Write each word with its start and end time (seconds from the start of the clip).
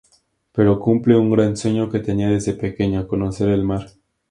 Pero 0.51 0.79
cumple 0.79 1.15
un 1.15 1.29
gran 1.29 1.55
sueño 1.55 1.87
que 1.87 1.99
tenía 1.99 2.27
desde 2.27 2.53
pequeño: 2.55 3.07
conocer 3.07 3.49
el 3.49 3.63
mar. 3.63 3.91